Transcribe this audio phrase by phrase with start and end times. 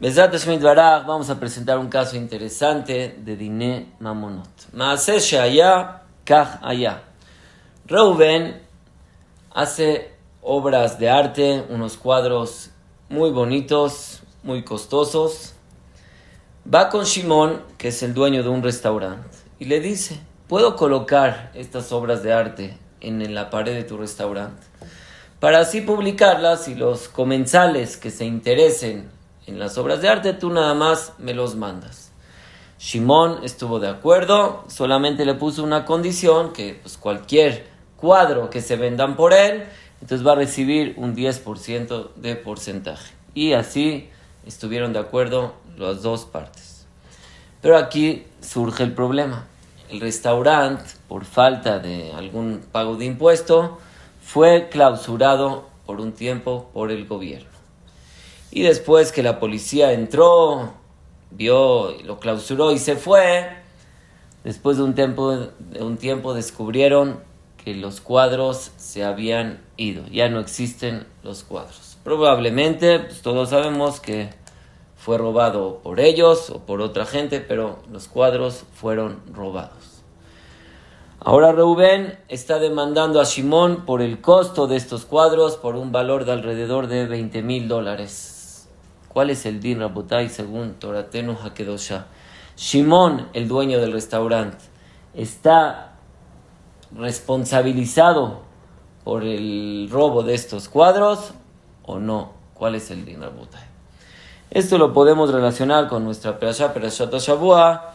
[0.00, 4.68] Besat Shemit Baraj, vamos a presentar un caso interesante de Diné Mamonot.
[4.72, 7.02] Maase Shaya, Kach Aya.
[7.84, 8.62] Reuben
[9.52, 12.70] hace obras de arte, unos cuadros
[13.08, 15.54] muy bonitos, muy costosos.
[16.72, 21.50] Va con Shimon, que es el dueño de un restaurante, y le dice, ¿puedo colocar
[21.54, 24.64] estas obras de arte en la pared de tu restaurante?
[25.40, 29.17] Para así publicarlas y los comensales que se interesen
[29.48, 32.12] en las obras de arte, tú nada más me los mandas.
[32.78, 38.76] Shimon estuvo de acuerdo, solamente le puso una condición, que pues, cualquier cuadro que se
[38.76, 39.64] vendan por él,
[40.00, 43.12] entonces va a recibir un 10% de porcentaje.
[43.34, 44.10] Y así
[44.46, 46.86] estuvieron de acuerdo las dos partes.
[47.62, 49.46] Pero aquí surge el problema.
[49.88, 53.78] El restaurante, por falta de algún pago de impuesto,
[54.22, 57.57] fue clausurado por un tiempo por el gobierno.
[58.50, 60.72] Y después que la policía entró,
[61.30, 63.48] vio, lo clausuró y se fue,
[64.44, 67.20] después de un tiempo, de un tiempo descubrieron
[67.62, 71.98] que los cuadros se habían ido, ya no existen los cuadros.
[72.04, 74.30] Probablemente, pues, todos sabemos que
[74.96, 80.02] fue robado por ellos o por otra gente, pero los cuadros fueron robados.
[81.20, 86.24] Ahora Reuben está demandando a Shimon por el costo de estos cuadros por un valor
[86.24, 88.37] de alrededor de 20 mil dólares.
[89.18, 92.06] ¿Cuál es el din Rabotai según Toratenu Hakedosha?
[92.56, 94.64] Shimon, el dueño del restaurante,
[95.12, 95.96] está
[96.96, 98.42] responsabilizado
[99.02, 101.32] por el robo de estos cuadros
[101.84, 102.30] o no?
[102.54, 103.64] ¿Cuál es el din Rabotai?
[104.52, 107.94] Esto lo podemos relacionar con nuestra Perashá, Perashat Shavua.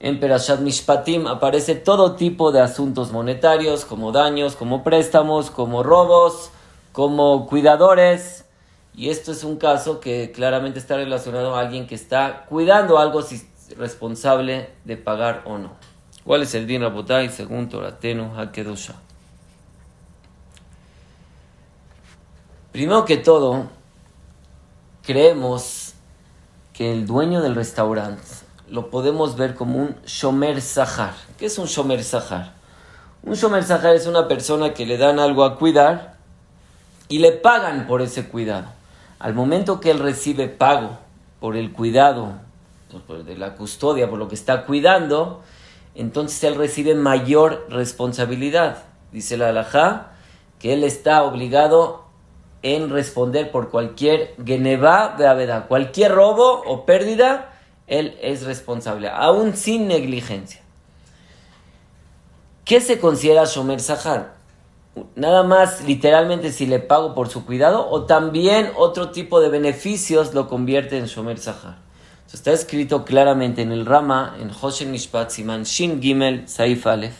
[0.00, 6.50] En Perashat Mishpatim aparece todo tipo de asuntos monetarios, como daños, como préstamos, como robos,
[6.92, 8.44] como cuidadores.
[8.98, 13.22] Y esto es un caso que claramente está relacionado a alguien que está cuidando algo
[13.22, 15.70] si es responsable de pagar o no.
[16.24, 18.94] ¿Cuál es el din Rabotai según Toratenu Hakedosha?
[22.72, 23.68] Primero que todo,
[25.04, 25.94] creemos
[26.72, 28.26] que el dueño del restaurante
[28.68, 31.14] lo podemos ver como un Shomer Sahar.
[31.38, 32.52] ¿Qué es un Shomer Sahar?
[33.22, 36.16] Un Shomer Sahar es una persona que le dan algo a cuidar
[37.08, 38.76] y le pagan por ese cuidado.
[39.18, 40.98] Al momento que él recibe pago
[41.40, 42.34] por el cuidado,
[43.24, 45.42] de la custodia, por lo que está cuidando,
[45.94, 48.84] entonces él recibe mayor responsabilidad.
[49.12, 50.12] Dice la halajá
[50.58, 52.04] que él está obligado
[52.62, 57.52] en responder por cualquier geneva de cualquier robo o pérdida,
[57.86, 60.60] él es responsable, aún sin negligencia.
[62.64, 64.37] ¿Qué se considera Shomer Sahar?
[65.14, 70.34] Nada más literalmente si le pago por su cuidado o también otro tipo de beneficios
[70.34, 71.78] lo convierte en Shomer Sahar.
[72.32, 77.16] está escrito claramente en el Rama, en Hoshen Mishpat Siman Shin Gimel Saif Aleph.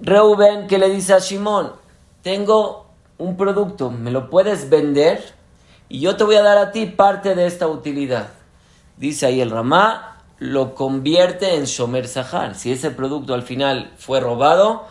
[0.00, 1.72] Reuben que le dice a Shimon,
[2.22, 2.86] tengo
[3.18, 5.22] un producto, me lo puedes vender
[5.88, 8.28] y yo te voy a dar a ti parte de esta utilidad.
[8.96, 12.56] Dice ahí el Ramá, lo convierte en Shomer Sahar.
[12.56, 14.86] Si ese producto al final fue robado,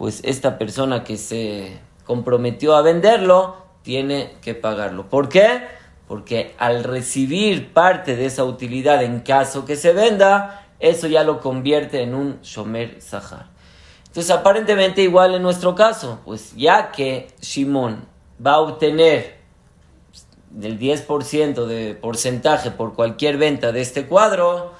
[0.00, 5.10] pues esta persona que se comprometió a venderlo tiene que pagarlo.
[5.10, 5.60] ¿Por qué?
[6.08, 11.40] Porque al recibir parte de esa utilidad en caso que se venda, eso ya lo
[11.40, 13.50] convierte en un Shomer Sahar.
[14.06, 18.06] Entonces, aparentemente igual en nuestro caso, pues ya que Shimon
[18.44, 19.36] va a obtener
[20.48, 24.72] del 10% de porcentaje por cualquier venta de este cuadro,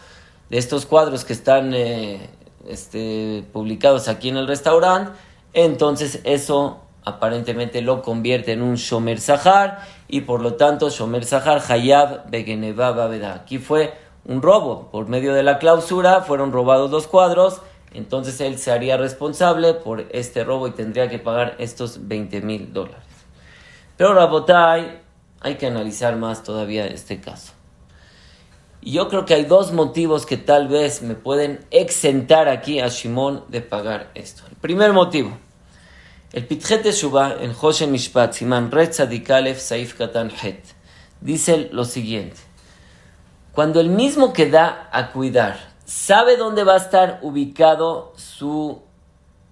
[0.48, 2.30] de estos cuadros que están eh,
[2.69, 5.12] este, publicados aquí en el restaurante,
[5.53, 11.62] entonces eso aparentemente lo convierte en un Shomer Sahar y por lo tanto Shomer Sahar
[11.66, 13.34] Hayab Begeneva Babeda.
[13.34, 13.94] Aquí fue
[14.25, 17.62] un robo, por medio de la clausura fueron robados los cuadros
[17.93, 22.72] entonces él se haría responsable por este robo y tendría que pagar estos 20 mil
[22.72, 23.03] dólares.
[23.97, 25.00] Pero Rabotai,
[25.41, 27.53] hay que analizar más todavía este caso.
[28.82, 33.44] Yo creo que hay dos motivos que tal vez me pueden exentar aquí a Shimon
[33.48, 34.42] de pagar esto.
[34.48, 35.36] El primer motivo,
[36.32, 40.65] el Pitjet Shubá en Hoshen Mishpat, Siman Retzadikalef Saif Katan Het,
[41.21, 42.38] dice lo siguiente:
[43.53, 48.80] Cuando el mismo que da a cuidar sabe dónde va a estar ubicado su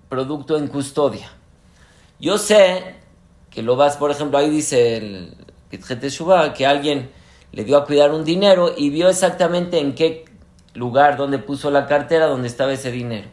[0.08, 1.30] producto en custodia.
[2.20, 2.94] Yo sé
[3.50, 5.36] que lo vas, por ejemplo, ahí dice el
[5.70, 7.10] Shuba que alguien
[7.52, 10.24] le dio a cuidar un dinero y vio exactamente en qué
[10.74, 13.28] lugar, donde puso la cartera, donde estaba ese dinero.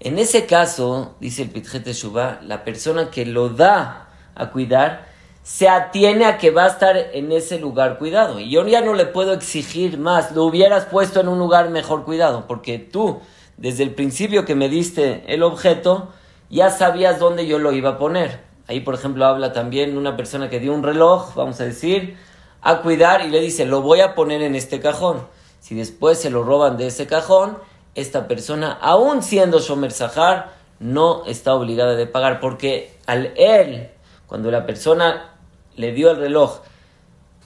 [0.00, 5.06] En ese caso, dice el Pitjete Shuba, la persona que lo da a cuidar
[5.42, 8.40] se atiene a que va a estar en ese lugar cuidado.
[8.40, 12.04] Y yo ya no le puedo exigir más, lo hubieras puesto en un lugar mejor
[12.04, 13.20] cuidado, porque tú,
[13.58, 16.08] desde el principio que me diste el objeto,
[16.50, 18.40] ya sabías dónde yo lo iba a poner.
[18.66, 22.16] Ahí, por ejemplo, habla también una persona que dio un reloj, vamos a decir,
[22.64, 25.28] a cuidar y le dice, lo voy a poner en este cajón.
[25.60, 27.58] Si después se lo roban de ese cajón,
[27.94, 33.90] esta persona, aún siendo Shomer Sahar, no está obligada de pagar, porque al él,
[34.26, 35.36] cuando la persona
[35.76, 36.60] le dio el reloj,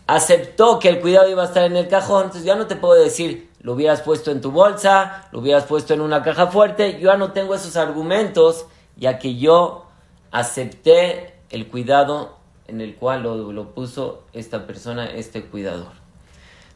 [0.07, 2.95] aceptó que el cuidado iba a estar en el cajón, entonces ya no te puedo
[2.95, 7.11] decir, lo hubieras puesto en tu bolsa, lo hubieras puesto en una caja fuerte, yo
[7.11, 8.67] ya no tengo esos argumentos,
[8.97, 9.87] ya que yo
[10.31, 12.38] acepté el cuidado
[12.69, 15.93] en el cual lo, puso esta persona, este cuidador.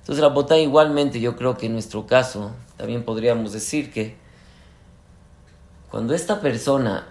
[0.00, 4.16] Entonces la bota igualmente yo creo que en nuestro caso también podríamos decir que
[5.90, 7.08] cuando esta persona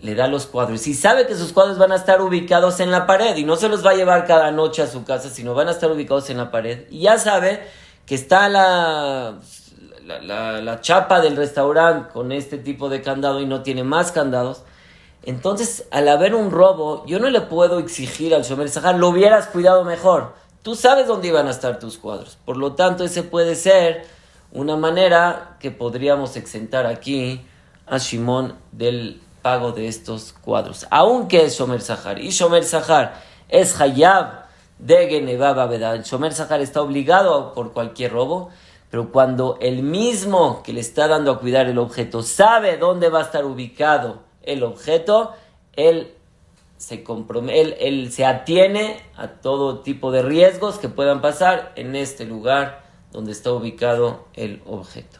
[0.00, 3.06] le da los cuadros y sabe que sus cuadros van a estar ubicados en la
[3.06, 5.68] pared y no se los va a llevar cada noche a su casa, sino van
[5.68, 7.60] a estar ubicados en la pared y ya sabe
[8.06, 9.38] que está la,
[10.04, 14.62] la, chapa del restaurante con este tipo de candado y no tiene más candados,
[15.24, 19.46] entonces al haber un robo yo no le puedo exigir al Shomer Sahar, lo hubieras
[19.46, 20.34] cuidado mejor.
[20.62, 22.38] Tú sabes dónde iban a estar tus cuadros.
[22.44, 24.06] Por lo tanto, ese puede ser
[24.52, 27.40] una manera que podríamos exentar aquí
[27.86, 32.20] a Shimon del pago de estos cuadros, aunque es Shomer Sahar.
[32.20, 34.42] Y Shomer Sahar es Hayab
[34.78, 36.04] de Genevaba ¿verdad?
[36.04, 38.50] Shomer Sahar está obligado por cualquier robo,
[38.90, 43.20] pero cuando el mismo que le está dando a cuidar el objeto sabe dónde va
[43.20, 45.32] a estar ubicado el objeto,
[45.74, 46.14] él
[46.76, 52.24] se, él, él se atiene a todo tipo de riesgos que puedan pasar en este
[52.24, 55.18] lugar donde está ubicado el objeto.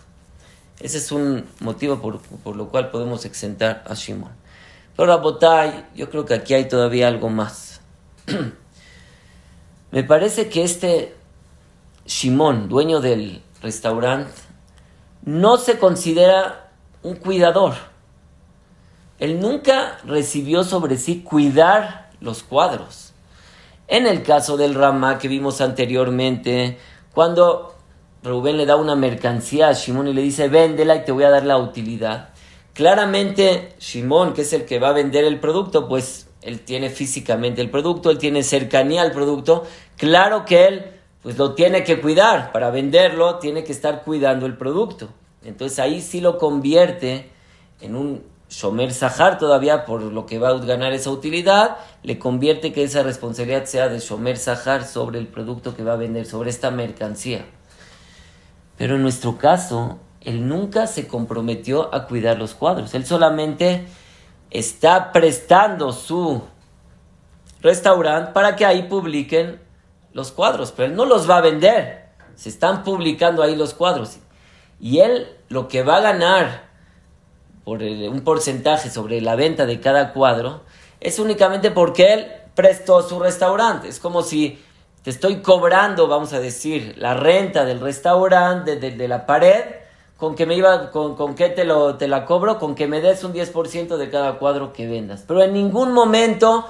[0.80, 4.32] Ese es un motivo por, por lo cual podemos exentar a Shimon.
[4.96, 7.80] Pero a Botay, yo creo que aquí hay todavía algo más.
[9.92, 11.14] Me parece que este
[12.06, 14.32] Shimon, dueño del restaurante,
[15.24, 16.70] no se considera
[17.02, 17.74] un cuidador.
[19.22, 23.12] Él nunca recibió sobre sí cuidar los cuadros.
[23.86, 26.76] En el caso del Rama que vimos anteriormente,
[27.14, 27.72] cuando
[28.24, 31.30] Rubén le da una mercancía a Shimón y le dice, véndela y te voy a
[31.30, 32.30] dar la utilidad.
[32.72, 37.60] Claramente, Shimón, que es el que va a vender el producto, pues él tiene físicamente
[37.60, 39.62] el producto, él tiene cercanía al producto.
[39.98, 40.84] Claro que él,
[41.22, 42.50] pues lo tiene que cuidar.
[42.50, 45.10] Para venderlo, tiene que estar cuidando el producto.
[45.44, 47.30] Entonces ahí sí lo convierte
[47.80, 52.74] en un Shomer Sahar todavía por lo que va a ganar esa utilidad, le convierte
[52.74, 56.50] que esa responsabilidad sea de Shomer Sahar sobre el producto que va a vender, sobre
[56.50, 57.46] esta mercancía.
[58.76, 62.92] Pero en nuestro caso, él nunca se comprometió a cuidar los cuadros.
[62.92, 63.86] Él solamente
[64.50, 66.42] está prestando su
[67.62, 69.62] restaurante para que ahí publiquen
[70.12, 72.10] los cuadros, pero él no los va a vender.
[72.34, 74.18] Se están publicando ahí los cuadros.
[74.78, 76.71] Y él lo que va a ganar
[77.64, 80.62] por un porcentaje sobre la venta de cada cuadro
[81.00, 83.88] es únicamente porque él prestó su restaurante.
[83.88, 84.58] Es como si
[85.02, 89.64] te estoy cobrando, vamos a decir, la renta del restaurante, de, la pared,
[90.16, 93.00] con que me iba, con, con qué te, lo, te la cobro, con que me
[93.00, 95.24] des un 10% de cada cuadro que vendas.
[95.26, 96.66] Pero en ningún momento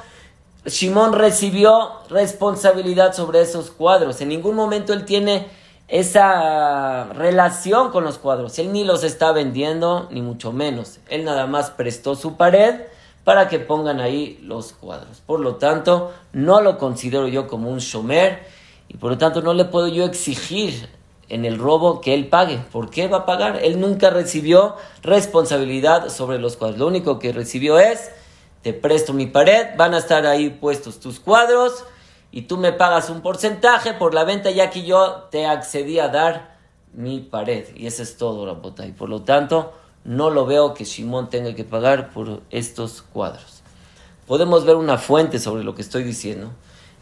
[0.65, 4.21] Shimon recibió responsabilidad sobre esos cuadros.
[4.21, 5.47] En ningún momento él tiene
[5.93, 8.58] esa relación con los cuadros.
[8.58, 11.01] Él ni los está vendiendo, ni mucho menos.
[11.11, 12.77] Él nada más prestó su pared
[13.25, 15.20] para que pongan ahí los cuadros.
[15.27, 18.43] Por lo tanto, no lo considero yo como un shomer
[18.89, 20.89] y por lo tanto no le puedo yo exigir
[21.29, 22.56] en el robo que él pague.
[22.72, 23.61] ¿Por qué va a pagar?
[23.63, 26.79] Él nunca recibió responsabilidad sobre los cuadros.
[26.79, 28.11] Lo único que recibió es,
[28.63, 31.84] te presto mi pared, van a estar ahí puestos tus cuadros
[32.32, 36.08] y tú me pagas un porcentaje por la venta ya que yo te accedí a
[36.08, 36.56] dar
[36.94, 37.69] mi pared.
[37.77, 38.86] Y eso es todo, la bota.
[38.86, 39.74] Y por lo tanto,
[40.05, 43.62] no lo veo que Shimon tenga que pagar por estos cuadros.
[44.27, 46.51] Podemos ver una fuente sobre lo que estoy diciendo.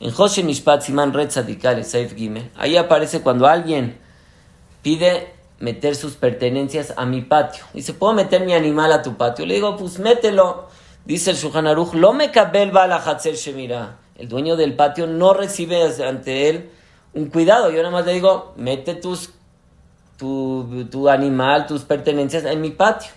[0.00, 3.98] En Joshe Mishpat Siman Red Saif Gime, ahí aparece cuando alguien
[4.82, 7.64] pide meter sus pertenencias a mi patio.
[7.72, 9.46] Dice, ¿puedo meter mi animal a tu patio?
[9.46, 10.68] Le digo, pues mételo.
[11.04, 13.98] Dice el Shulchan Aruch, lo me kabel la Hatzer Shemira.
[14.20, 16.68] El dueño del patio no recibe ante él
[17.14, 17.70] un cuidado.
[17.70, 19.30] Yo nada más le digo, mete tus
[20.18, 23.10] tu, animal, tus pertenencias en mi patio.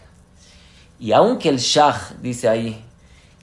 [1.02, 2.82] Y aunque el Shah dice ahí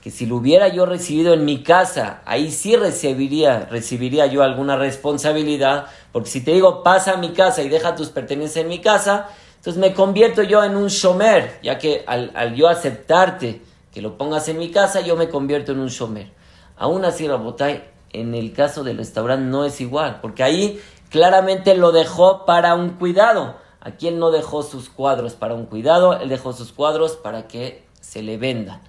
[0.02, 4.76] que si lo hubiera yo recibido en mi casa, ahí sí recibiría, recibiría yo alguna
[4.76, 8.79] responsabilidad, porque si te digo pasa a mi casa y deja tus pertenencias en mi
[8.79, 13.61] casa, entonces me convierto yo en un shomer, ya que al, al yo aceptarte
[13.93, 16.40] que lo pongas en mi casa, yo me convierto en un shomer.
[16.81, 17.85] Aún así, Rabotay,
[18.15, 22.95] en el caso del restaurante no es igual, porque ahí claramente lo dejó para un
[22.95, 23.57] cuidado.
[23.83, 27.85] Aquí él no dejó sus cuadros para un cuidado, él dejó sus cuadros para que
[28.01, 28.81] se le vendan.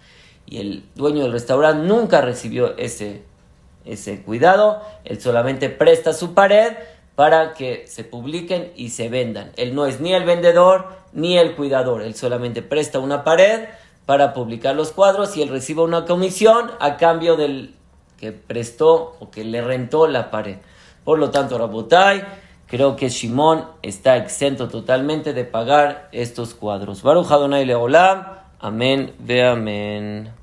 [0.45, 3.23] Y el dueño del restaurante nunca recibió ese,
[3.83, 6.71] ese cuidado, él solamente presta su pared
[7.15, 9.51] para que se publiquen y se vendan.
[9.57, 13.65] Él no es ni el vendedor ni el cuidador, él solamente presta una pared
[14.05, 17.75] para publicar los cuadros y él recibe una comisión a cambio del
[18.21, 20.57] que prestó o que le rentó la pared.
[21.03, 22.23] Por lo tanto, Rabotai,
[22.67, 27.01] creo que Shimon está exento totalmente de pagar estos cuadros.
[27.01, 28.23] Baruch Adonai Leolam.
[28.59, 30.31] Amén, ve amén.